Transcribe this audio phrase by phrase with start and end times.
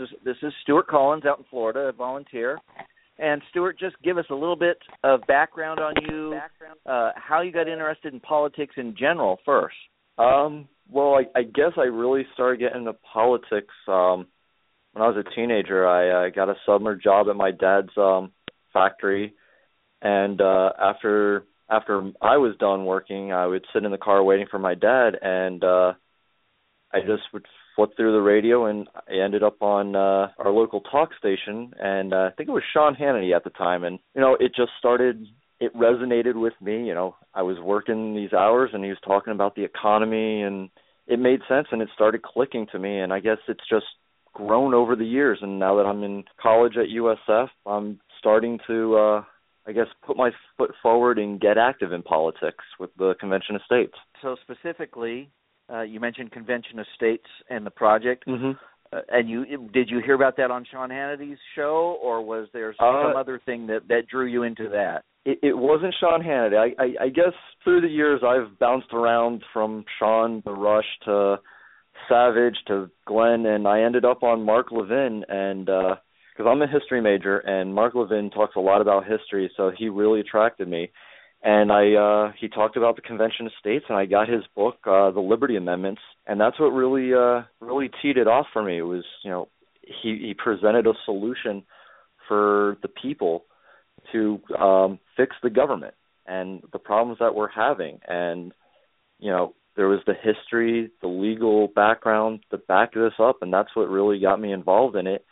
[0.00, 2.58] This is, this is Stewart Collins out in Florida, a volunteer.
[3.18, 6.38] And Stewart, just give us a little bit of background on you,
[6.86, 9.76] uh, how you got interested in politics in general first.
[10.16, 14.26] Um, well, I, I guess I really started getting into politics um,
[14.92, 15.86] when I was a teenager.
[15.86, 18.32] I uh, got a summer job at my dad's um,
[18.72, 19.34] factory,
[20.00, 24.46] and uh, after after I was done working, I would sit in the car waiting
[24.50, 25.92] for my dad, and uh,
[26.92, 27.44] I just would
[27.80, 32.12] flip through the radio, and I ended up on uh, our local talk station, and
[32.12, 34.72] uh, I think it was Sean Hannity at the time, and you know, it just
[34.78, 35.26] started.
[35.60, 36.86] It resonated with me.
[36.86, 40.70] You know, I was working these hours, and he was talking about the economy, and
[41.06, 43.00] it made sense, and it started clicking to me.
[43.00, 43.86] And I guess it's just
[44.32, 45.38] grown over the years.
[45.42, 49.24] And now that I'm in college at USF, I'm starting to, uh,
[49.66, 53.62] I guess, put my foot forward and get active in politics with the Convention of
[53.66, 53.94] States.
[54.22, 55.30] So specifically,
[55.72, 58.26] uh, you mentioned Convention of States and the project.
[58.26, 58.52] Mm-hmm.
[58.92, 62.74] Uh, and you did you hear about that on Sean Hannity's show, or was there
[62.78, 65.04] some Uh, other thing that that drew you into that?
[65.24, 66.56] it, it wasn't Sean Hannity.
[66.56, 71.36] I, I, I guess through the years I've bounced around from Sean to Rush to
[72.08, 77.00] Savage to Glenn, and I ended up on Mark Levin, and because I'm a history
[77.00, 80.90] major, and Mark Levin talks a lot about history, so he really attracted me.
[81.42, 84.76] And I uh he talked about the Convention of States and I got his book,
[84.84, 88.78] uh The Liberty Amendments, and that's what really uh really teed it off for me.
[88.78, 89.48] It was, you know,
[90.02, 91.64] he he presented a solution
[92.28, 93.44] for the people
[94.12, 95.94] to um fix the government
[96.26, 98.52] and the problems that we're having and
[99.18, 103.74] you know there was the history the legal background to back this up and that's
[103.74, 105.24] what really got me involved in it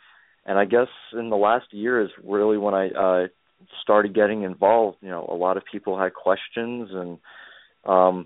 [0.45, 3.27] and i guess in the last year is really when i uh
[3.81, 7.17] started getting involved you know a lot of people had questions and
[7.85, 8.25] um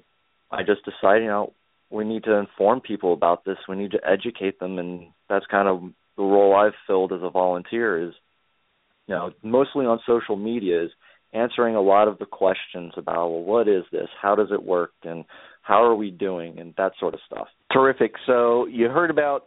[0.52, 1.54] i just decided you know
[1.90, 5.68] we need to inform people about this we need to educate them and that's kind
[5.68, 5.82] of
[6.18, 8.14] the role i've filled as a volunteer is
[9.08, 10.92] you know, mostly on social media is
[11.34, 14.92] answering a lot of the questions about well, what is this, how does it work,
[15.04, 15.26] and
[15.62, 17.48] how are we doing, and that sort of stuff.
[17.72, 18.14] Terrific.
[18.26, 19.44] So you heard about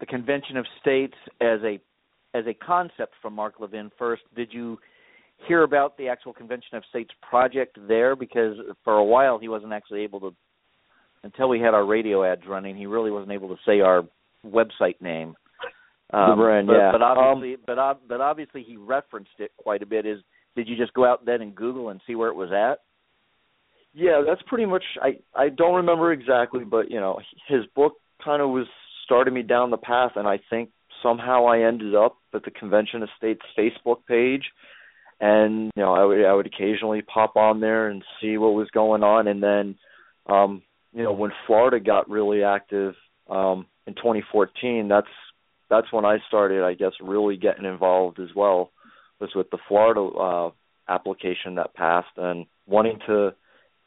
[0.00, 1.80] the Convention of States as a
[2.34, 4.22] as a concept from Mark Levin first.
[4.34, 4.78] Did you
[5.48, 8.16] hear about the actual Convention of States project there?
[8.16, 10.34] Because for a while he wasn't actually able to
[11.22, 12.76] until we had our radio ads running.
[12.76, 14.04] He really wasn't able to say our
[14.44, 15.34] website name.
[16.12, 16.92] Um, The brand, but, yeah.
[16.92, 20.06] But obviously, but ob- but obviously he referenced it quite a bit.
[20.06, 20.20] Is
[20.54, 22.80] did you just go out then and Google and see where it was at?
[23.92, 24.84] Yeah, that's pretty much.
[25.02, 27.94] I I don't remember exactly, but you know, his book
[28.24, 28.66] kind of was
[29.04, 30.70] started me down the path, and I think
[31.02, 34.44] somehow I ended up at the Convention of States Facebook page,
[35.20, 38.68] and you know, I would I would occasionally pop on there and see what was
[38.70, 39.76] going on, and then,
[40.26, 40.62] um,
[40.92, 42.94] you know, when Florida got really active
[43.28, 45.06] um in 2014, that's
[45.68, 48.70] that's when I started, I guess, really getting involved as well.
[49.20, 50.50] Was with the Florida uh
[50.88, 53.34] application that passed and wanting to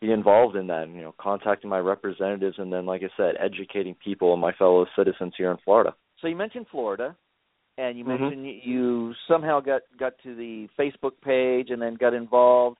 [0.02, 3.36] be involved in that and you know contacting my representatives and then like i said
[3.40, 7.16] educating people and my fellow citizens here in florida So you mentioned Florida,
[7.80, 8.20] and you Mhm.
[8.20, 12.78] mentioned you you somehow got got to the Facebook page and then got involved.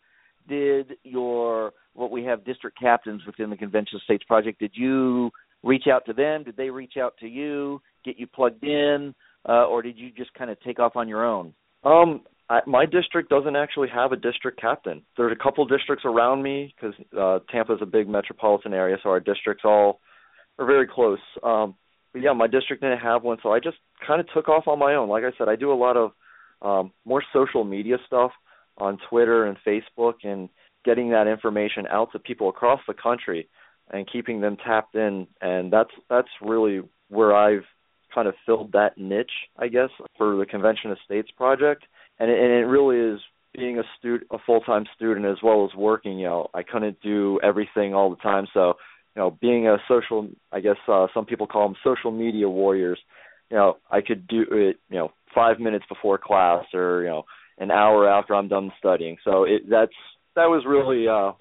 [0.48, 4.60] Did your what we have district captains within the Convention of States project?
[4.60, 5.32] Did you
[5.64, 6.44] reach out to them?
[6.44, 9.14] Did they reach out to you, get you plugged in,
[9.48, 11.54] uh, or did you just kind of take off on your own?
[11.84, 16.42] um I, my district doesn't actually have a district captain there's a couple districts around
[16.44, 20.02] me because uh is a big metropolitan area so our districts all
[20.58, 21.76] are very close um
[22.14, 24.80] but yeah my district didn't have one so i just kind of took off on
[24.80, 26.12] my own like i said i do a lot of
[26.62, 28.32] um more social media stuff
[28.78, 30.50] on twitter and facebook and
[30.86, 33.50] getting that information out to people across the country
[33.92, 37.66] and keeping them tapped in and that's that's really where I've
[38.14, 41.84] kind of filled that niche, I guess, for the Convention of States project.
[42.20, 43.20] And it, and it really is
[43.54, 46.18] being a a full-time student as well as working.
[46.20, 48.74] You know, I couldn't do everything all the time, so
[49.20, 52.98] you know, being a social, I guess uh, some people call them social media warriors.
[53.52, 57.24] You know, I could do it, you know, five minutes before class or you know,
[57.58, 59.18] an hour after I'm done studying.
[59.26, 59.92] So it that's
[60.38, 61.34] that was really uh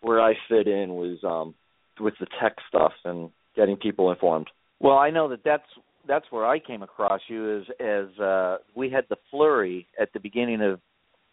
[0.00, 1.56] where I fit in was um
[1.98, 4.46] with the tech stuff and getting people informed.
[4.78, 5.66] Well, I know that that's
[6.06, 10.20] that's where I came across you is as uh, we had the flurry at the
[10.20, 10.78] beginning of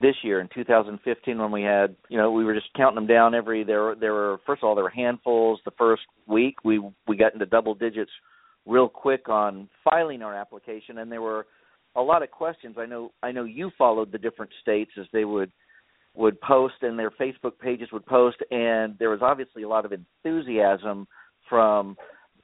[0.02, 3.36] this year in 2015 when we had you know we were just counting them down
[3.36, 6.56] every there there were first of all there were handfuls the first week.
[6.64, 8.12] We we got into double digits
[8.66, 11.46] real quick on filing our application and there were
[11.96, 12.76] a lot of questions.
[12.80, 15.52] I know i know you followed the different states as they would
[16.16, 19.94] would post and their facebook pages would post and there was obviously a lot of
[19.94, 21.08] enthusiasm
[21.48, 21.96] from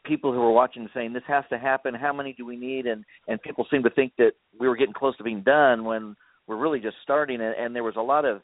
[0.07, 1.93] people who were watching saying this has to happen.
[1.93, 2.85] How many do we need?
[2.85, 6.15] And and people seemed to think that we were getting close to being done when
[6.47, 8.41] we're really just starting and, and there was a lot of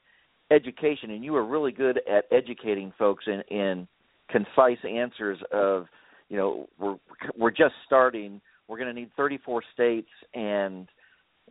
[0.51, 3.87] education and you were really good at educating folks in in
[4.29, 5.85] concise answers of
[6.29, 6.97] you know we're
[7.37, 8.41] we're just starting.
[8.67, 10.87] We're going to need 34 states and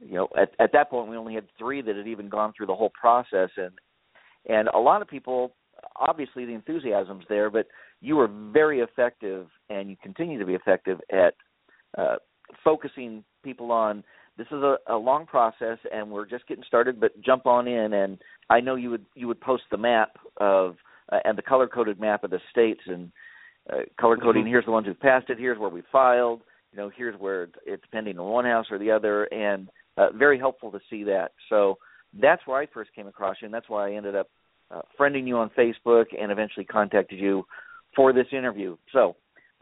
[0.01, 2.67] you know at at that point we only had 3 that had even gone through
[2.67, 3.73] the whole process and
[4.49, 5.55] and a lot of people
[5.97, 7.67] obviously the enthusiasm's there but
[8.01, 11.35] you were very effective and you continue to be effective at
[11.99, 12.17] uh,
[12.65, 14.03] focusing people on
[14.37, 17.93] this is a, a long process and we're just getting started but jump on in
[17.93, 18.19] and
[18.51, 20.77] i know you would you would post the map of
[21.13, 23.11] uh, and the color coded map of the states and
[23.73, 24.51] uh, color coding mm-hmm.
[24.51, 26.41] here's the ones who passed it here's where we filed
[26.73, 30.39] you know here's where it's pending in one house or the other and uh, very
[30.39, 31.77] helpful to see that so
[32.21, 34.29] that's where i first came across you and that's why i ended up
[34.71, 37.45] uh, friending you on facebook and eventually contacted you
[37.95, 39.15] for this interview so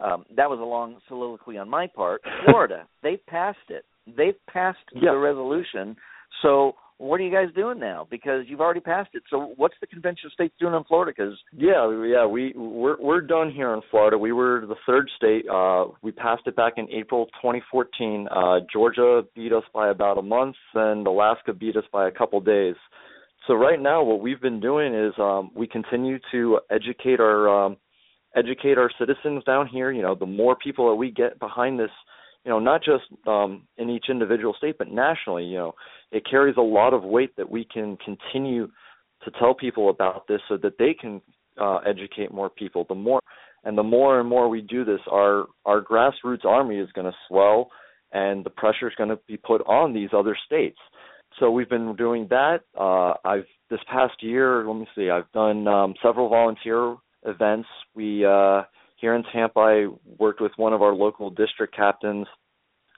[0.02, 2.22] um, that was a long soliloquy on my part.
[2.46, 3.84] Florida, they passed it
[4.16, 5.96] they've passed the resolution.
[6.42, 8.06] So what are you guys doing now?
[8.10, 9.22] Because you've already passed it.
[9.30, 11.12] So what's the convention of states doing in Florida?
[11.16, 14.18] Because yeah, yeah, we we're we're done here in Florida.
[14.18, 15.46] We were the third state.
[15.48, 18.28] Uh, we passed it back in April 2014.
[18.30, 22.38] Uh, Georgia beat us by about a month, and Alaska beat us by a couple
[22.40, 22.76] days.
[23.46, 27.78] So right now, what we've been doing is um, we continue to educate our um,
[28.36, 29.90] educate our citizens down here.
[29.90, 31.90] You know, the more people that we get behind this
[32.44, 35.74] you know, not just um, in each individual state, but nationally, you know,
[36.10, 38.66] it carries a lot of weight that we can continue
[39.24, 41.20] to tell people about this so that they can
[41.60, 42.86] uh, educate more people.
[42.88, 43.20] The more
[43.64, 47.16] and the more and more we do this, our our grassroots army is going to
[47.28, 47.70] swell,
[48.12, 50.78] and the pressure is going to be put on these other states.
[51.38, 52.60] So we've been doing that.
[52.78, 57.68] Uh, I've this past year, let me see, I've done um, several volunteer events.
[57.94, 58.62] We uh,
[59.00, 59.86] here in Tampa, I
[60.18, 62.26] worked with one of our local district captains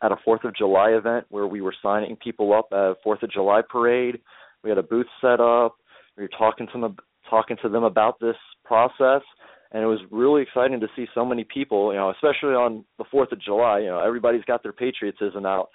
[0.02, 3.22] at a Fourth of July event where we were signing people up at a Fourth
[3.22, 4.20] of July parade.
[4.64, 5.76] We had a booth set up.
[6.16, 6.96] We were talking to them
[7.30, 9.22] talking to them about this process,
[9.70, 11.92] and it was really exciting to see so many people.
[11.92, 13.80] You know, especially on the Fourth of July.
[13.80, 15.68] You know, everybody's got their patriotism out,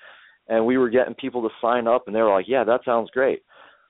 [0.48, 3.10] and we were getting people to sign up, and they were like, "Yeah, that sounds
[3.12, 3.44] great."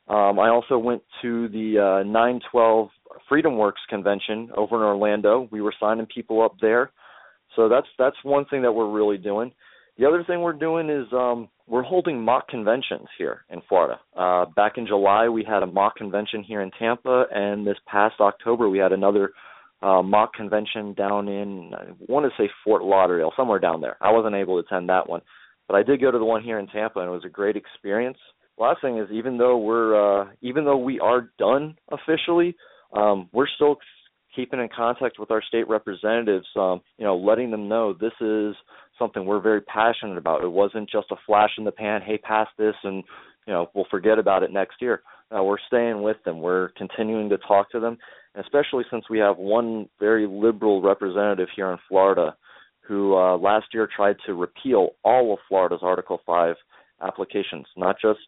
[0.07, 2.89] Um, I also went to the uh, 912
[3.29, 5.47] FreedomWorks convention over in Orlando.
[5.51, 6.91] We were signing people up there.
[7.55, 9.51] So that's that's one thing that we're really doing.
[9.97, 13.99] The other thing we're doing is um, we're holding mock conventions here in Florida.
[14.15, 18.15] Uh, back in July, we had a mock convention here in Tampa, and this past
[18.19, 19.31] October, we had another
[19.81, 23.97] uh, mock convention down in I want to say Fort Lauderdale, somewhere down there.
[24.01, 25.21] I wasn't able to attend that one,
[25.67, 27.55] but I did go to the one here in Tampa, and it was a great
[27.55, 28.17] experience.
[28.59, 32.55] Last thing is, even though we're uh, even though we are done officially,
[32.93, 33.77] um, we're still
[34.35, 38.55] keeping in contact with our state representatives, um, you know, letting them know this is
[38.99, 40.43] something we're very passionate about.
[40.43, 43.03] It wasn't just a flash in the pan, hey, pass this, and
[43.47, 45.01] you know, we'll forget about it next year.
[45.35, 46.39] Uh, we're staying with them.
[46.39, 47.97] We're continuing to talk to them,
[48.35, 52.35] especially since we have one very liberal representative here in Florida
[52.87, 56.55] who uh, last year tried to repeal all of Florida's Article 5
[57.01, 58.19] applications, not just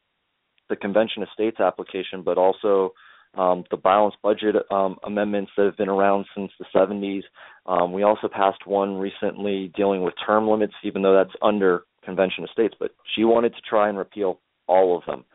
[0.70, 2.92] the Convention of States application, but also
[3.36, 7.22] um, the balanced budget um, amendments that have been around since the 70s.
[7.66, 12.44] Um, we also passed one recently dealing with term limits, even though that's under Convention
[12.44, 12.74] of States.
[12.80, 15.26] But she wanted to try and repeal all of them.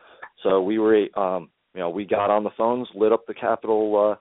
[0.43, 4.13] So we were, um, you know, we got on the phones, lit up the Capitol
[4.13, 4.15] uh,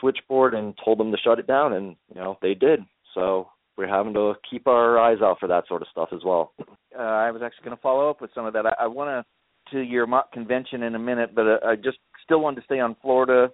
[0.00, 2.80] switchboard, and told them to shut it down, and you know they did.
[3.14, 6.52] So we're having to keep our eyes out for that sort of stuff as well.
[6.98, 8.66] Uh, I was actually going to follow up with some of that.
[8.66, 9.24] I, I want to
[9.70, 11.98] to your mock convention in a minute, but uh, I just
[12.28, 13.50] still wanted to stay on Florida,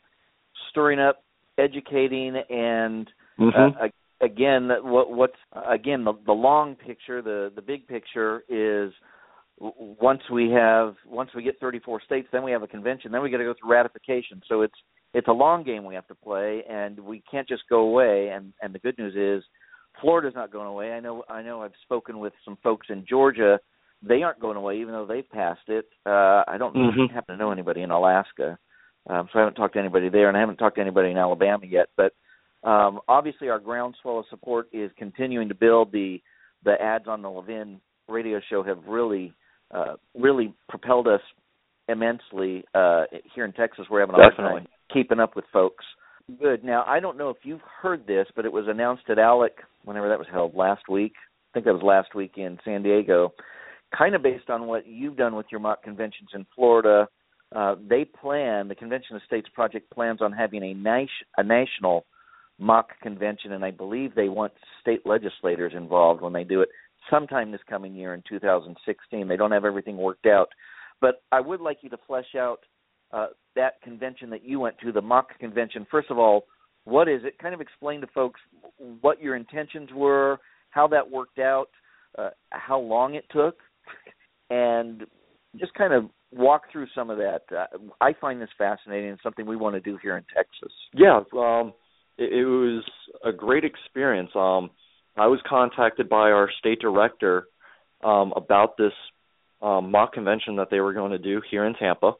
[0.70, 1.22] stirring up,
[1.58, 3.78] educating, and mm-hmm.
[3.80, 3.86] uh,
[4.24, 5.36] again, what, what's
[5.70, 8.92] again the, the long picture, the the big picture is
[9.60, 13.30] once we have once we get 34 states, then we have a convention, then we
[13.30, 14.42] got to go through ratification.
[14.48, 14.74] So it's
[15.12, 18.30] it's a long game we have to play, and we can't just go away.
[18.34, 19.48] And and the good news is,
[20.00, 20.92] Florida's not going away.
[20.92, 23.60] I know I know I've spoken with some folks in Georgia
[24.06, 25.86] they aren't going away, even though they've passed it.
[26.04, 27.06] Uh, I don't mm-hmm.
[27.14, 28.58] happen to know anybody in Alaska,
[29.08, 31.18] um, so I haven't talked to anybody there, and I haven't talked to anybody in
[31.18, 31.88] Alabama yet.
[31.96, 32.12] But
[32.64, 35.92] Um, obviously, our groundswell of support is continuing to build.
[35.92, 36.22] The
[36.64, 39.34] the ads on the Levin radio show have really
[39.70, 41.20] uh, really propelled us
[41.88, 43.86] immensely uh, here in Texas.
[43.90, 44.60] We're having a hard Definitely.
[44.60, 45.84] time keeping up with folks.
[46.40, 46.64] Good.
[46.64, 49.50] Now, I don't know if you've heard this, but it was announced at ALEC
[49.84, 51.12] whenever that was held last week.
[51.18, 53.34] I think that was last week in San Diego.
[53.96, 57.08] Kind of based on what you've done with your mock conventions in Florida,
[57.54, 62.04] uh, they plan the Convention of States project plans on having a, nat- a national
[62.58, 66.68] mock convention, and I believe they want state legislators involved when they do it
[67.10, 69.28] sometime this coming year in 2016.
[69.28, 70.48] They don't have everything worked out,
[71.00, 72.60] but I would like you to flesh out
[73.12, 75.86] uh, that convention that you went to, the mock convention.
[75.90, 76.46] First of all,
[76.84, 77.38] what is it?
[77.38, 78.40] Kind of explain to folks
[79.00, 80.38] what your intentions were,
[80.70, 81.68] how that worked out,
[82.18, 83.56] uh, how long it took,
[84.50, 85.04] and
[85.58, 87.42] just kind of walk through some of that.
[87.50, 87.66] Uh,
[88.00, 90.72] I find this fascinating and something we want to do here in Texas.
[90.92, 91.72] Yeah, um,
[92.18, 92.84] it, it was
[93.24, 94.30] a great experience.
[94.34, 94.70] Um,
[95.16, 97.46] I was contacted by our state director
[98.02, 98.92] um, about this
[99.62, 102.12] um, mock convention that they were going to do here in Tampa,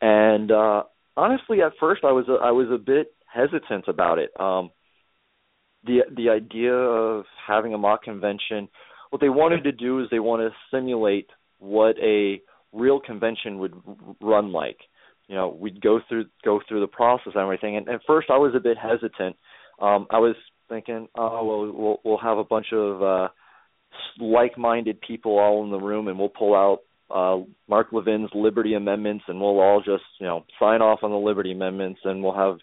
[0.00, 0.82] and uh,
[1.16, 4.30] honestly, at first I was a, I was a bit hesitant about it.
[4.38, 4.70] Um,
[5.84, 8.68] the the idea of having a mock convention,
[9.14, 11.28] what they wanted to do is they want to simulate
[11.60, 12.42] what a
[12.72, 13.72] real convention would
[14.20, 14.78] run like.
[15.28, 17.76] You know, we'd go through go through the process and everything.
[17.76, 19.36] And at first, I was a bit hesitant.
[19.80, 20.34] Um, I was
[20.68, 23.28] thinking, oh well, we'll we'll have a bunch of uh,
[24.18, 29.26] like-minded people all in the room, and we'll pull out uh, Mark Levin's Liberty Amendments,
[29.28, 32.58] and we'll all just you know sign off on the Liberty Amendments, and we'll have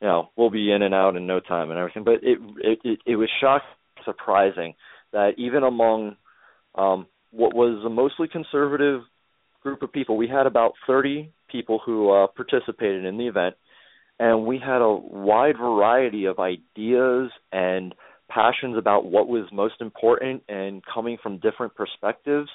[0.00, 2.04] you know we'll be in and out in no time and everything.
[2.04, 3.66] But it it it, it was shocking,
[4.04, 4.74] surprising
[5.14, 6.16] that even among
[6.74, 9.00] um, what was a mostly conservative
[9.62, 13.54] group of people, we had about 30 people who uh, participated in the event,
[14.18, 17.94] and we had a wide variety of ideas and
[18.28, 22.48] passions about what was most important and coming from different perspectives.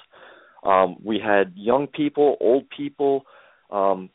[0.62, 3.24] Um, we had young people, old people.
[3.70, 4.10] Um,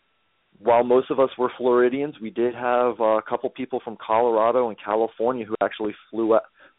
[0.60, 4.70] while most of us were Floridians, we did have uh, a couple people from Colorado
[4.70, 6.34] and California who actually flew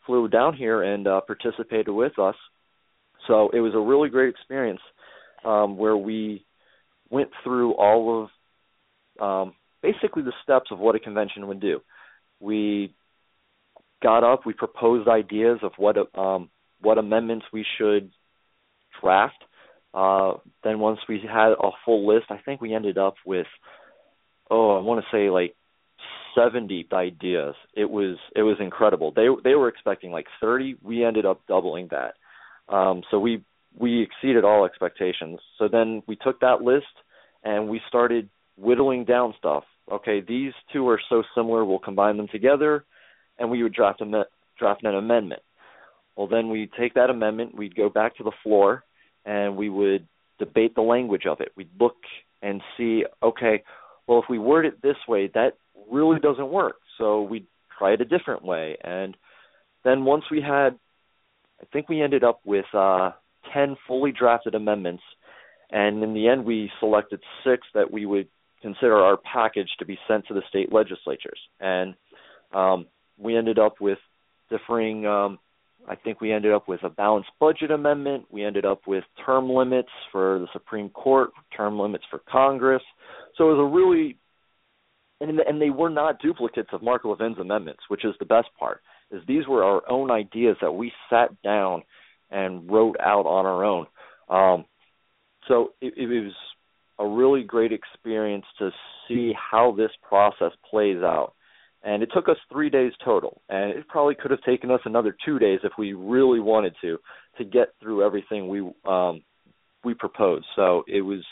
[0.06, 2.36] flew down here and uh, participated with us.
[3.26, 4.80] So it was a really great experience
[5.44, 6.44] um, where we
[7.10, 8.30] went through all of
[9.20, 11.80] um, basically the steps of what a convention would do.
[12.40, 12.94] We
[14.02, 18.10] got up, we proposed ideas of what um, what amendments we should
[19.00, 19.42] draft.
[19.94, 23.46] Uh, then once we had a full list, I think we ended up with
[24.50, 25.54] oh, I want to say like
[26.36, 27.54] 70 ideas.
[27.74, 29.12] It was it was incredible.
[29.14, 30.76] They they were expecting like 30.
[30.82, 32.14] We ended up doubling that.
[32.74, 33.42] Um, so we
[33.78, 35.40] we exceeded all expectations.
[35.58, 36.86] So then we took that list
[37.44, 39.64] and we started whittling down stuff.
[39.90, 42.84] Okay, these two are so similar, we'll combine them together,
[43.38, 44.24] and we would draft a
[44.58, 45.42] draft an amendment.
[46.16, 48.82] Well, then we take that amendment, we'd go back to the floor,
[49.24, 51.52] and we would debate the language of it.
[51.56, 51.96] We'd look
[52.42, 53.62] and see, okay,
[54.06, 55.58] well, if we word it this way, that
[55.90, 56.76] really doesn't work.
[56.98, 57.46] So we'd
[57.78, 58.76] try it a different way.
[58.82, 59.16] And
[59.84, 60.78] then once we had,
[61.60, 63.12] I think we ended up with uh,
[63.52, 65.02] 10 fully drafted amendments.
[65.70, 68.28] And in the end, we selected six that we would
[68.62, 71.38] consider our package to be sent to the state legislatures.
[71.60, 71.94] And
[72.54, 72.86] um,
[73.18, 73.98] we ended up with
[74.50, 75.38] differing um,
[75.88, 78.24] I think we ended up with a balanced budget amendment.
[78.30, 82.82] We ended up with term limits for the Supreme Court, term limits for Congress.
[83.36, 84.16] So it was a really,
[85.20, 88.82] and, and they were not duplicates of Mark Levin's amendments, which is the best part.
[89.10, 91.82] Is these were our own ideas that we sat down
[92.30, 93.86] and wrote out on our own.
[94.28, 94.64] Um,
[95.48, 96.32] so it, it was
[96.98, 98.70] a really great experience to
[99.06, 101.34] see how this process plays out
[101.82, 105.16] and it took us three days total and it probably could have taken us another
[105.24, 106.98] two days if we really wanted to
[107.38, 109.22] to get through everything we um
[109.84, 111.22] we proposed so it was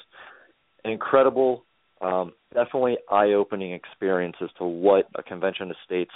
[0.85, 1.64] an incredible
[2.04, 6.12] um definitely eye opening experience as to what a convention of states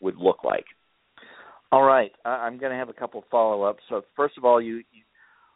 [0.00, 0.64] would look like
[1.72, 4.76] all right i'm going to have a couple follow ups so first of all you,
[4.76, 5.02] you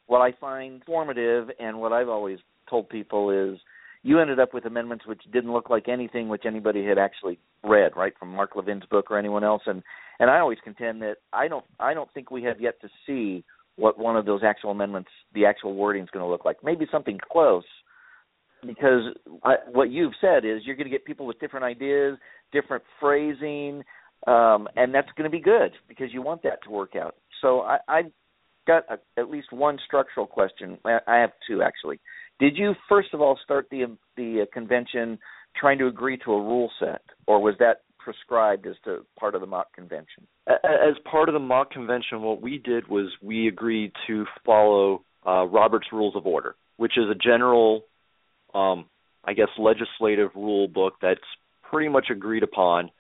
[0.07, 2.39] what i find formative and what i've always
[2.69, 3.59] told people is
[4.03, 7.93] you ended up with amendments which didn't look like anything which anybody had actually read,
[7.97, 9.63] right, from Mark Levin's book or anyone else.
[9.67, 9.83] And
[10.21, 13.45] and I always contend that I don't I don't think we have yet to see
[13.77, 16.63] what one of those actual amendments, the actual wording is going to look like.
[16.63, 17.65] Maybe something close,
[18.67, 22.19] because I, what you've said is you're going to get people with different ideas,
[22.53, 23.83] different phrasing,
[24.27, 27.17] um, and that's going to be good because you want that to work out.
[27.41, 28.11] So I, I've
[28.67, 30.79] got a, at least one structural question.
[30.85, 32.01] I have two actually.
[32.41, 35.19] Did you first of all start the the uh, convention
[35.57, 39.41] trying to agree to a rule set, or was that prescribed as to part of
[39.41, 40.27] the mock convention?
[40.47, 45.45] As part of the mock convention, what we did was we agreed to follow uh,
[45.45, 47.85] Robert's Rules of Order, which is a general,
[48.55, 48.87] um,
[49.25, 51.21] I guess, legislative rule book that's
[51.63, 52.91] pretty much agreed upon.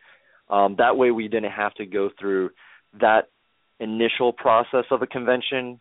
[0.49, 2.51] Um, that way, we didn't have to go through
[3.01, 3.29] that
[3.81, 5.81] initial process of a convention.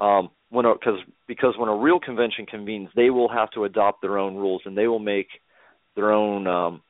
[0.00, 4.18] Um, when because because when a real convention convenes, they will have to adopt their
[4.18, 5.28] own rules and they will make
[5.96, 6.82] their own um,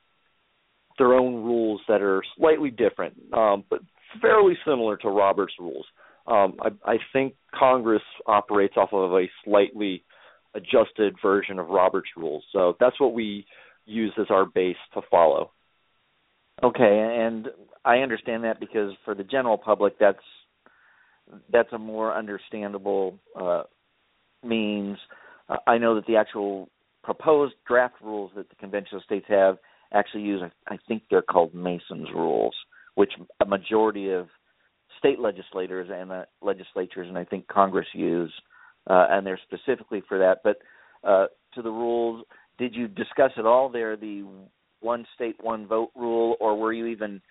[0.97, 3.79] their own rules that are slightly different, um, but
[4.21, 5.85] fairly similar to Robert's rules.
[6.27, 10.03] Um, I, I think Congress operates off of a slightly
[10.55, 13.45] adjusted version of Robert's rules, so that's what we
[13.85, 15.51] use as our base to follow.
[16.63, 17.47] Okay, and
[17.83, 20.17] I understand that because for the general public, that's
[21.51, 23.63] that's a more understandable uh,
[24.43, 24.97] means.
[25.49, 26.69] Uh, I know that the actual
[27.03, 29.57] proposed draft rules that the convention of states have
[29.93, 32.55] actually use, I think they're called Mason's rules,
[32.95, 34.27] which a majority of
[34.99, 38.33] state legislators and uh, legislatures and I think Congress use,
[38.87, 40.41] uh, and they're specifically for that.
[40.43, 40.57] But
[41.07, 42.25] uh, to the rules,
[42.57, 44.25] did you discuss at all there the
[44.81, 47.21] one state one vote rule, or were you even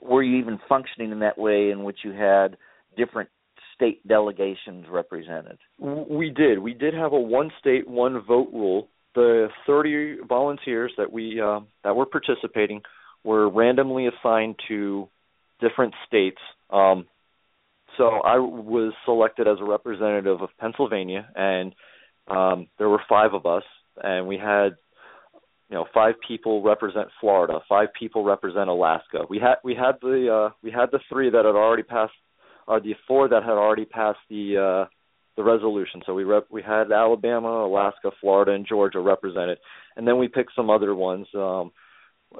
[0.00, 2.56] were you even functioning in that way in which you had
[2.96, 3.28] different
[3.74, 5.58] state delegations represented?
[5.78, 6.58] We did.
[6.58, 8.88] We did have a one state one vote rule
[9.18, 12.82] the 30 volunteers that we uh, that were participating
[13.24, 15.08] were randomly assigned to
[15.60, 16.38] different states.
[16.70, 17.06] Um,
[17.98, 21.74] so I was selected as a representative of Pennsylvania, and
[22.28, 23.64] um, there were five of us,
[24.02, 24.76] and we had
[25.68, 29.24] you know five people represent Florida, five people represent Alaska.
[29.28, 32.12] We had we had the uh, we had the three that had already passed,
[32.66, 34.88] or the four that had already passed the uh,
[35.36, 36.02] the resolution.
[36.06, 39.58] So we rep- we had Alabama, Alaska, Florida, and Georgia represented,
[39.96, 41.26] and then we picked some other ones.
[41.34, 41.72] Um,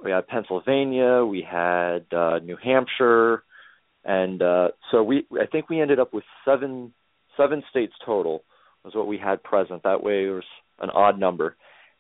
[0.05, 3.43] we had Pennsylvania, we had uh, New Hampshire,
[4.05, 6.93] and uh, so we I think we ended up with seven
[7.37, 8.45] seven states total
[8.85, 9.83] was what we had present.
[9.83, 10.45] That way it was
[10.81, 11.57] an odd number,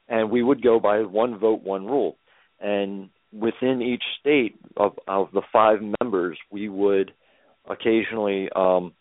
[0.08, 2.16] and we would go by one vote, one rule,
[2.60, 7.12] and within each state of of the five members, we would
[7.68, 8.92] occasionally um,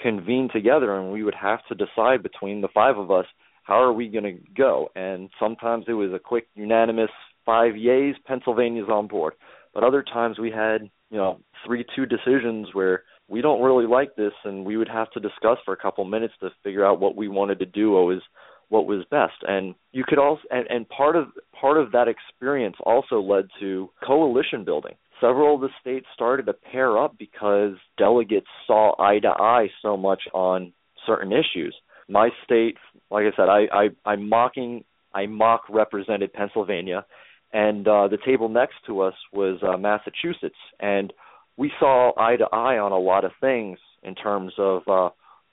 [0.00, 3.26] convene together and we would have to decide between the five of us
[3.62, 4.90] how are we going to go?
[4.94, 7.10] And sometimes it was a quick unanimous
[7.46, 9.34] five yays pennsylvania's on board.
[9.72, 14.16] But other times we had you know three two decisions where we don't really like
[14.16, 17.14] this and we would have to discuss for a couple minutes to figure out what
[17.14, 18.20] we wanted to do what was
[18.68, 19.34] what was best.
[19.46, 23.90] And you could also and, and part of part of that experience also led to
[24.04, 24.94] coalition building.
[25.20, 29.96] Several of the states started to pair up because delegates saw eye to eye so
[29.96, 30.72] much on
[31.06, 31.76] certain issues.
[32.08, 32.76] My state,
[33.12, 37.06] like I said, I, I I'm mocking I mock represented Pennsylvania,
[37.54, 41.12] and uh, the table next to us was uh, Massachusetts, and
[41.56, 45.10] we saw eye to eye on a lot of things in terms of uh,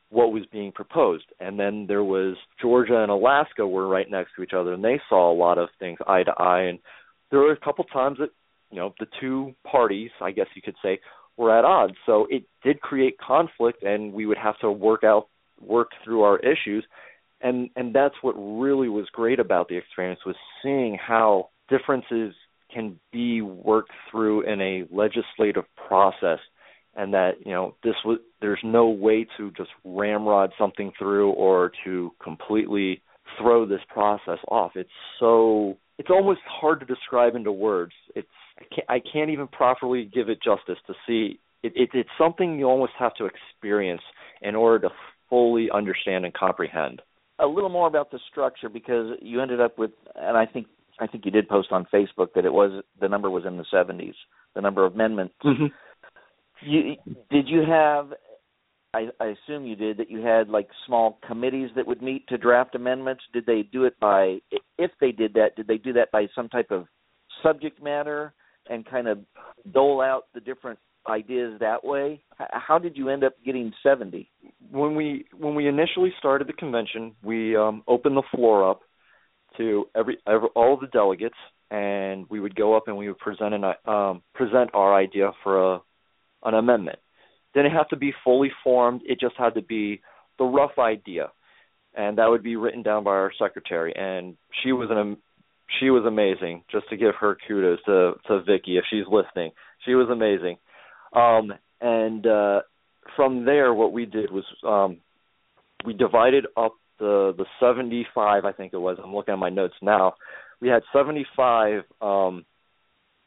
[0.10, 1.26] what was being proposed.
[1.40, 5.00] And then there was Georgia and Alaska were right next to each other, and they
[5.08, 6.64] saw a lot of things eye to eye.
[6.64, 6.80] And
[7.30, 8.30] there were a couple times that
[8.72, 11.00] you know the two parties, I guess you could say,
[11.38, 11.94] were at odds.
[12.08, 15.28] So it did create conflict, and we would have to work out
[15.62, 16.84] work through our issues.
[17.42, 22.36] And and that's what really was great about the experience was seeing how differences
[22.74, 26.40] can be worked through in a legislative process
[26.96, 31.72] and that you know this was there's no way to just ramrod something through or
[31.86, 33.02] to completely
[33.40, 34.72] throw this process off.
[34.76, 37.94] It's so it's almost hard to describe into words.
[38.16, 38.28] It's
[38.60, 41.40] I can't, I can't even properly give it justice to see.
[41.64, 44.02] It, it it's something you almost have to experience
[44.42, 44.94] in order to
[45.30, 47.02] fully understand and comprehend.
[47.40, 50.68] A little more about the structure because you ended up with and i think
[51.02, 53.66] i think you did post on facebook that it was the number was in the
[53.74, 54.14] 70s
[54.56, 55.66] the number of amendments mm-hmm.
[56.62, 56.96] you
[57.30, 58.14] did you have
[58.94, 62.38] I, I assume you did that you had like small committees that would meet to
[62.38, 64.40] draft amendments did they do it by
[64.78, 66.86] if they did that did they do that by some type of
[67.44, 68.34] subject matter
[68.70, 69.20] and kind of
[69.74, 72.22] dole out the different ideas that way?
[72.38, 74.30] How did you end up getting 70?
[74.70, 78.82] When we when we initially started the convention, we um, opened the floor up
[79.58, 81.36] to every, every all the delegates,
[81.70, 85.76] and we would go up and we would present an um, present our idea for
[85.76, 85.80] a
[86.44, 87.00] an amendment.
[87.54, 90.02] Didn't have to be fully formed; it just had to be
[90.38, 91.32] the rough idea,
[91.96, 93.94] and that would be written down by our secretary.
[93.96, 95.18] And she was an
[95.80, 96.64] she was amazing.
[96.72, 99.52] Just to give her kudos to to Vicky if she's listening,
[99.86, 100.58] she was amazing.
[101.14, 102.62] Um, and uh,
[103.16, 104.98] from there, what we did was um,
[105.86, 108.46] we divided up the the 75.
[108.46, 108.98] I think it was.
[109.04, 110.14] I'm looking at my notes now.
[110.62, 112.46] We had 75 um,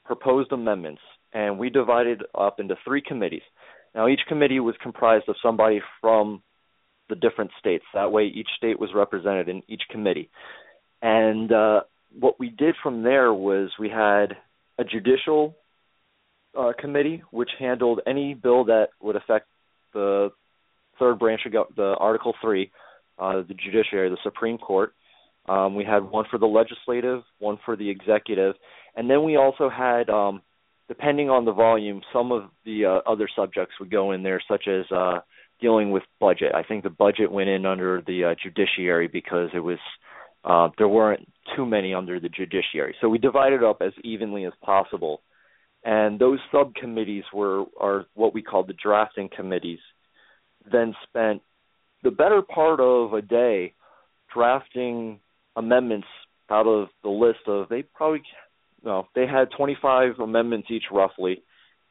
[0.07, 1.03] proposed amendments,
[1.35, 3.43] and we divided up into three committees.
[3.95, 6.43] Now, each committee was comprised of somebody from
[7.09, 7.85] the different states.
[7.93, 10.31] That way, each state was represented in each committee.
[11.03, 11.81] And uh,
[12.19, 14.37] what we did from there was we had
[14.79, 15.57] a judicial
[16.59, 19.47] uh, committee, which handled any bill that would affect
[19.93, 20.31] the
[20.99, 22.71] third branch of go- the Article Three,
[23.19, 24.95] uh, the judiciary, the Supreme Court.
[25.47, 28.55] Um, we had one for the legislative, one for the executive,
[28.97, 30.41] and then we also had, um,
[30.89, 34.69] depending on the volume, some of the uh, other subjects would go in there, such
[34.69, 35.21] as uh,
[35.61, 36.55] dealing with budget.
[36.55, 39.79] I think the budget went in under the uh, judiciary because it was
[40.45, 42.95] uh, there weren't too many under the judiciary.
[43.01, 45.23] So we divided up as evenly as possible.
[45.85, 49.81] And those subcommittees were are what we call the drafting committees.
[50.71, 51.43] Then spent
[52.05, 53.75] the better part of a day
[54.33, 55.19] drafting
[55.57, 56.07] amendments
[56.51, 58.23] out of the list of they probably
[58.85, 61.43] no they had 25 amendments each roughly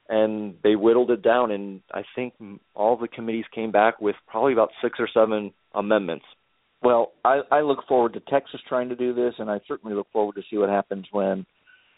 [0.10, 2.34] and they whittled it down and i think
[2.76, 6.26] all the committees came back with probably about six or seven amendments.
[6.82, 10.08] Well, I, I look forward to Texas trying to do this, and I certainly look
[10.12, 11.46] forward to see what happens when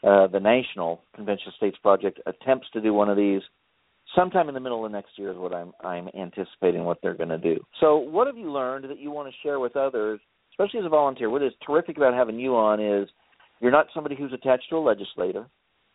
[0.04, 3.42] uh, the National Convention States Project attempts to do one of these
[4.16, 7.30] sometime in the middle of next year is what I'm I'm anticipating what they're going
[7.30, 7.58] to do.
[7.80, 10.20] So, what have you learned that you want to share with others,
[10.52, 11.30] especially as a volunteer?
[11.30, 13.10] What is terrific about having you on is
[13.60, 15.48] you're not somebody who's attached to a legislator.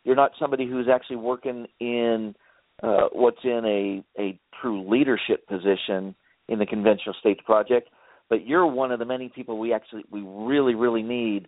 [0.03, 2.35] You're not somebody who's actually working in
[2.81, 6.15] uh, what's in a a true leadership position
[6.47, 7.89] in the Convention of States Project
[8.31, 11.47] but you're one of the many people we actually we really really need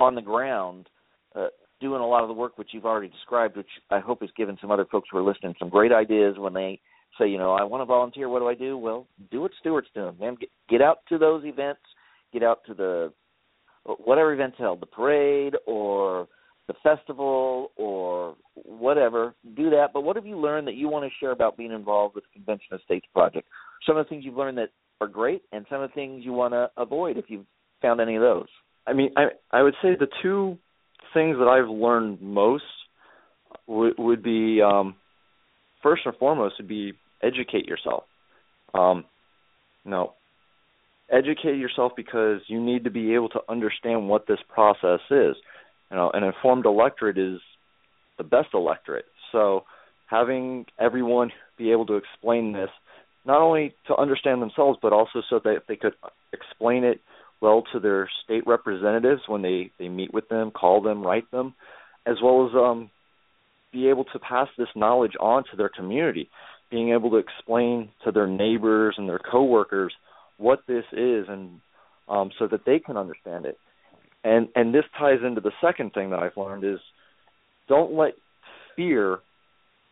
[0.00, 0.88] on the ground
[1.80, 4.56] doing a lot of the work which you've already described which i hope has given
[4.60, 6.80] some other folks who are listening some great ideas when they
[7.18, 8.28] say you know i want to volunteer.
[8.28, 8.76] What do i do?
[8.76, 10.36] Well do what stewart's doing man.
[10.40, 11.80] Get, get out to those events.
[12.32, 13.12] Get out to the
[13.84, 16.26] whatever events held the parade or
[16.66, 19.34] the festival or whatever.
[19.56, 19.88] Do that.
[19.92, 22.38] But what have you learned that you want to share about being involved with the
[22.38, 23.48] convention of states project?
[23.86, 26.32] Some of the things you've learned that are great, and some of the things you
[26.32, 27.46] want to avoid if you've
[27.82, 28.46] found any of those.
[28.86, 30.58] I mean, I I would say the two
[31.14, 32.64] things that I've learned most
[33.66, 34.96] would would be um,
[35.82, 38.04] first and foremost would be educate yourself.
[38.74, 39.04] Um,
[39.84, 40.14] no,
[41.10, 45.36] educate yourself because you need to be able to understand what this process is.
[45.90, 47.40] You know, an informed electorate is
[48.18, 49.06] the best electorate.
[49.32, 49.64] So
[50.06, 52.70] having everyone be able to explain this
[53.26, 55.94] not only to understand themselves, but also so that they could
[56.32, 57.00] explain it
[57.44, 61.54] well to their state representatives when they they meet with them, call them, write them,
[62.06, 62.90] as well as um,
[63.72, 66.28] be able to pass this knowledge on to their community,
[66.70, 69.92] being able to explain to their neighbors and their coworkers
[70.38, 71.60] what this is, and
[72.08, 73.58] um, so that they can understand it.
[74.24, 76.80] And and this ties into the second thing that I've learned is
[77.68, 78.14] don't let
[78.74, 79.18] fear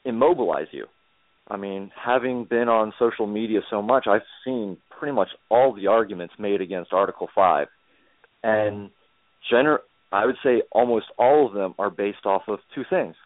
[0.04, 0.86] immobilize you.
[1.48, 5.88] I mean, having been on social media so much, I've seen pretty much all the
[5.88, 7.66] arguments made against Article 5.
[8.42, 8.90] And
[9.52, 9.80] gener-
[10.12, 13.16] I would say almost all of them are based off of two things.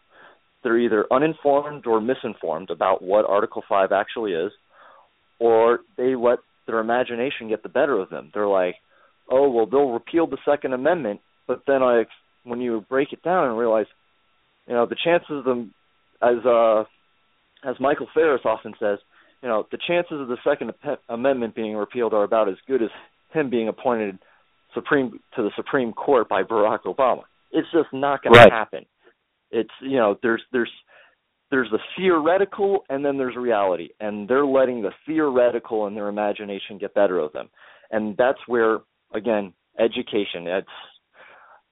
[0.63, 4.51] They're either uninformed or misinformed about what Article 5 actually is,
[5.39, 8.31] or they let their imagination get the better of them.
[8.33, 8.75] They're like,
[9.29, 12.05] "Oh, well, they'll repeal the Second Amendment," but then I,
[12.43, 13.85] when you break it down and realize,
[14.67, 15.73] you know, the chances of them,
[16.21, 16.85] as uh,
[17.63, 18.99] as Michael Farris often says,
[19.41, 20.73] you know, the chances of the Second
[21.09, 22.89] Amendment being repealed are about as good as
[23.33, 24.17] him being appointed
[24.73, 27.23] supreme to the Supreme Court by Barack Obama.
[27.51, 28.45] It's just not going right.
[28.45, 28.85] to happen.
[29.51, 30.71] It's you know, there's there's
[31.49, 36.77] there's the theoretical and then there's reality, and they're letting the theoretical and their imagination
[36.77, 37.49] get better of them,
[37.91, 38.79] and that's where
[39.13, 40.47] again education.
[40.47, 40.67] It's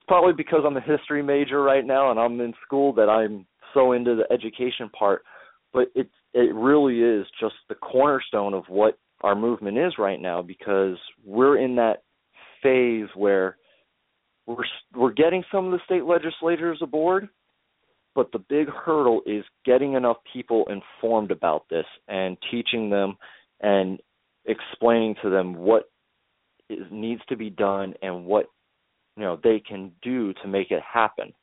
[0.08, 3.92] probably because I'm a history major right now and I'm in school that I'm so
[3.92, 5.22] into the education part
[5.76, 10.40] but it it really is just the cornerstone of what our movement is right now
[10.40, 12.02] because we're in that
[12.62, 13.58] phase where
[14.46, 17.28] we're we're getting some of the state legislators aboard
[18.14, 23.14] but the big hurdle is getting enough people informed about this and teaching them
[23.60, 24.00] and
[24.46, 25.90] explaining to them what
[26.70, 28.46] is, needs to be done and what
[29.18, 31.34] you know they can do to make it happen.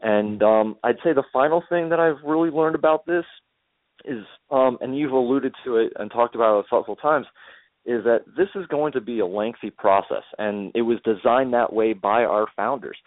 [0.00, 3.24] And um, I'd say the final thing that I've really learned about this
[4.04, 7.26] is, um, and you've alluded to it and talked about it several times,
[7.84, 11.72] is that this is going to be a lengthy process, and it was designed that
[11.72, 12.98] way by our founders.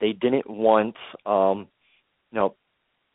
[0.00, 0.94] They didn't want,
[1.26, 1.66] um,
[2.30, 2.54] you know,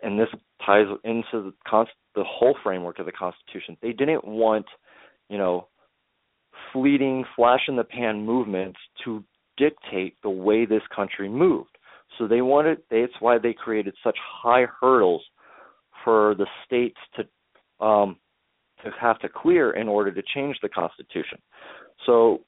[0.01, 0.27] and this
[0.65, 3.77] ties into the, const- the whole framework of the Constitution.
[3.81, 4.65] They didn't want,
[5.29, 5.67] you know,
[6.73, 9.23] fleeting, flash in the pan movements to
[9.57, 11.77] dictate the way this country moved.
[12.17, 12.79] So they wanted.
[12.91, 15.23] That's why they created such high hurdles
[16.03, 18.17] for the states to um,
[18.83, 21.39] to have to clear in order to change the Constitution.
[22.05, 22.41] So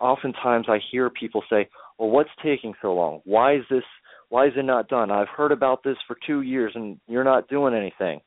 [0.00, 1.68] oftentimes I hear people say,
[1.98, 3.20] "Well, what's taking so long?
[3.24, 3.84] Why is this?
[4.28, 5.10] Why is it not done?
[5.10, 8.20] I've heard about this for two years and you're not doing anything."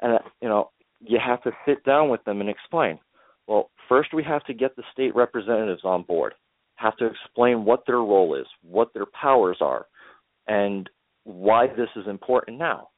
[0.00, 2.98] And you know, you have to sit down with them and explain.
[3.46, 6.34] Well, first we have to get the state representatives on board.
[6.76, 9.86] Have to explain what their role is, what their powers are,
[10.46, 10.88] and
[11.24, 12.88] why this is important now.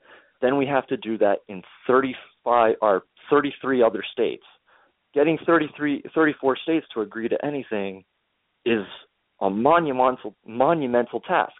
[0.44, 4.42] Then we have to do that in 35 or 33 other states.
[5.14, 8.04] Getting 33 34 states to agree to anything
[8.66, 8.84] is
[9.40, 11.54] a monumental monumental task.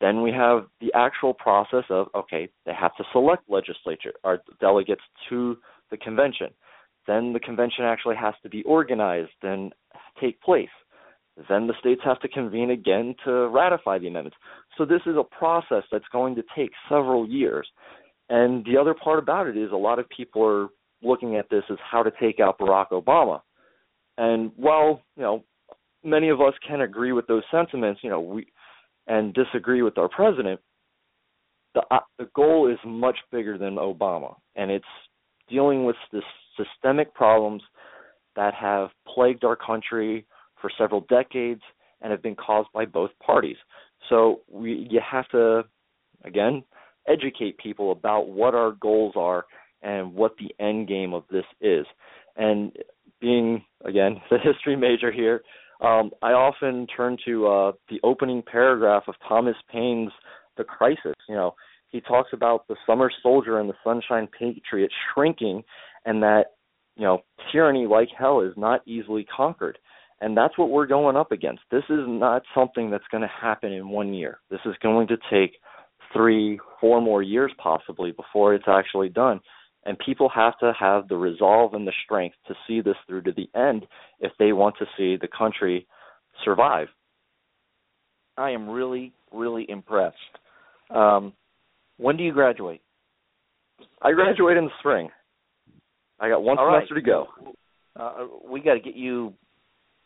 [0.00, 5.02] Then we have the actual process of okay, they have to select legislature or delegates
[5.30, 5.56] to
[5.90, 6.50] the convention.
[7.08, 9.72] Then the convention actually has to be organized and
[10.20, 10.68] take place.
[11.48, 14.36] Then the states have to convene again to ratify the amendments.
[14.76, 17.68] So this is a process that's going to take several years.
[18.28, 20.68] And the other part about it is a lot of people are
[21.02, 23.40] looking at this as how to take out Barack Obama.
[24.18, 25.44] And while, you know,
[26.04, 28.46] many of us can agree with those sentiments, you know, we
[29.06, 30.60] and disagree with our president,
[31.74, 34.84] the uh, the goal is much bigger than Obama, and it's
[35.48, 36.20] dealing with the
[36.56, 37.62] systemic problems
[38.36, 40.26] that have plagued our country
[40.60, 41.62] for several decades
[42.02, 43.56] and have been caused by both parties.
[44.08, 45.64] So we you have to
[46.24, 46.64] again
[47.08, 49.46] educate people about what our goals are
[49.82, 51.86] and what the end game of this is.
[52.36, 52.72] And
[53.20, 55.42] being again the history major here,
[55.80, 60.10] um, I often turn to uh, the opening paragraph of Thomas Paine's
[60.56, 61.14] The Crisis.
[61.28, 61.54] You know,
[61.90, 65.62] he talks about the summer soldier and the sunshine patriot shrinking,
[66.04, 66.46] and that
[66.96, 69.78] you know tyranny like hell is not easily conquered.
[70.20, 71.62] And that's what we're going up against.
[71.70, 74.40] This is not something that's going to happen in one year.
[74.50, 75.60] This is going to take
[76.12, 79.40] three, four more years possibly before it's actually done.
[79.84, 83.32] And people have to have the resolve and the strength to see this through to
[83.32, 83.86] the end
[84.20, 85.86] if they want to see the country
[86.44, 86.88] survive.
[88.36, 90.16] I am really, really impressed.
[90.90, 91.32] Um,
[91.96, 92.80] when do you graduate?
[94.02, 95.08] I graduate in the spring.
[96.20, 97.00] I got one All semester right.
[97.00, 97.26] to go.
[97.98, 99.34] Uh, we got to get you.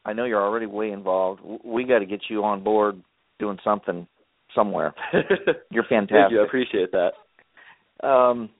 [0.04, 1.40] I know you're already way involved.
[1.64, 3.00] We got to get you on board
[3.38, 4.06] doing something
[4.54, 4.94] somewhere.
[5.70, 6.16] You're fantastic.
[6.16, 6.40] Thank you.
[6.42, 8.06] I appreciate that.
[8.06, 8.50] Um,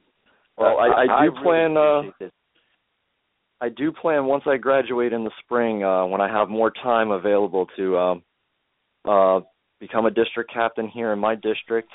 [0.57, 1.77] Well, I, I do really plan.
[1.77, 2.29] Uh.
[3.61, 7.13] I do plan once I graduate in the spring, uh, when I have more time
[7.13, 8.23] available to um,
[9.05, 9.41] uh,
[9.79, 11.91] become a district captain here in my district.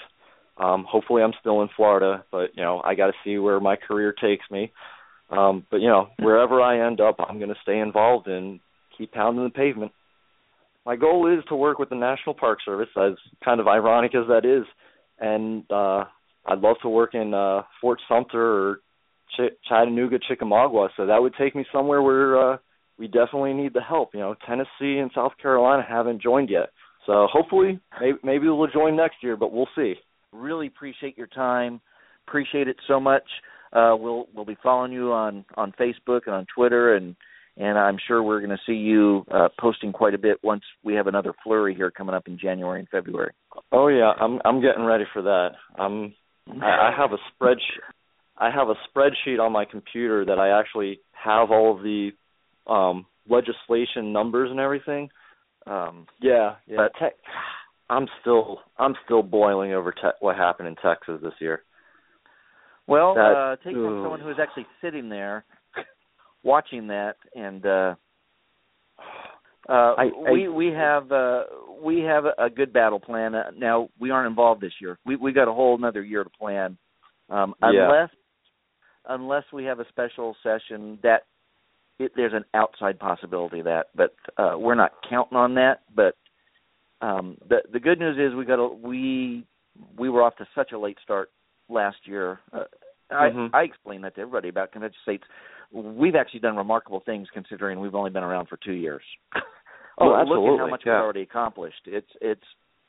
[0.55, 3.75] Um, hopefully, I'm still in Florida, but you know, I got to see where my
[3.75, 4.71] career takes me.
[5.29, 8.61] Um, but you know, wherever I end up, I'm going to stay involved and
[8.97, 9.91] keep pounding the pavement.
[10.87, 13.11] My goal is to work with the National Park Service, as
[13.43, 14.65] kind of ironic as that is,
[15.19, 16.05] and uh,
[16.45, 18.79] I'd love to work in uh, Fort Sumter or
[19.35, 20.87] Ch- Chattanooga, Chickamauga.
[20.95, 22.57] So that would take me somewhere where uh,
[22.97, 24.11] we definitely need the help.
[24.13, 26.69] You know, Tennessee and South Carolina haven't joined yet,
[27.05, 29.95] so hopefully, maybe, maybe we'll join next year, but we'll see.
[30.31, 31.81] Really appreciate your time.
[32.29, 33.23] Appreciate it so much.
[33.73, 37.17] Uh, we'll we'll be following you on on Facebook and on Twitter, and
[37.57, 40.93] and I'm sure we're going to see you uh, posting quite a bit once we
[40.93, 43.33] have another flurry here coming up in January and February.
[43.71, 45.49] Oh yeah, I'm I'm getting ready for that.
[45.77, 46.13] I'm
[46.61, 47.81] I, I have a spreadsheet.
[48.37, 52.11] I have a spreadsheet on my computer that I actually have all of the
[52.71, 55.09] um legislation numbers and everything.
[55.65, 56.77] Um, Yeah, yeah.
[56.77, 57.13] But- Tech,
[57.89, 61.63] I'm still I'm still boiling over te- what happened in Texas this year.
[62.85, 65.43] well, That- uh, take from someone who is actually sitting there
[66.47, 67.95] watching that, and uh,
[69.69, 71.43] uh, I- I- we we have uh,
[71.83, 73.35] we have a, good battle plan.
[73.35, 74.97] Uh, now we aren't involved this year.
[75.05, 76.77] We we got a whole another year to plan,
[77.29, 77.83] um, Yeah.
[77.83, 78.09] unless
[79.09, 81.23] unless we have a special session that
[81.99, 85.81] it, there's an outside possibility of that, but uh, we're not counting on that.
[85.95, 86.15] But
[87.01, 89.45] um, the the good news is we got a we
[89.97, 91.29] we were off to such a late start
[91.69, 92.39] last year.
[92.53, 92.63] Uh,
[93.11, 93.49] Mhm.
[93.53, 95.23] I I explained that to everybody about convention states.
[95.71, 99.03] We've actually done remarkable things considering we've only been around for two years.
[99.99, 100.93] Oh, Look- Look at how much yeah.
[100.97, 101.81] we've already accomplished.
[101.87, 102.43] It's it's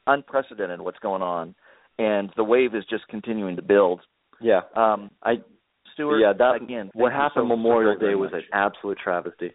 [0.06, 1.54] unprecedented what's going on,
[1.98, 4.02] and the wave is just continuing to build.
[4.42, 4.60] Yeah.
[4.76, 5.36] Um, I
[5.94, 6.90] Stewart, yeah, that again.
[6.92, 8.42] what happened so- Memorial Day was much.
[8.42, 9.52] an absolute travesty.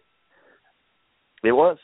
[1.44, 1.78] It was.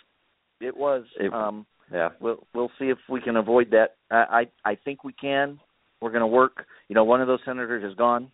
[0.61, 1.05] It was.
[1.21, 2.09] It- um, Yeah.
[2.21, 3.95] we'll we'll see if we can avoid that.
[4.11, 5.61] I I, I think we can.
[6.01, 6.67] We're going to work.
[6.89, 8.33] You know, one of those senators is gone.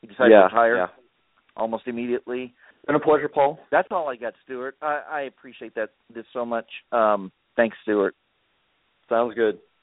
[0.00, 0.86] He decided yeah, to retire yeah.
[1.60, 2.54] Almost immediately.
[2.86, 3.58] Been a pleasure, Paul.
[3.70, 4.76] That's all I got, Stewart.
[4.80, 6.64] I, I appreciate that this so much.
[6.90, 8.14] Um, thanks, Stewart.
[9.10, 9.58] Sounds good.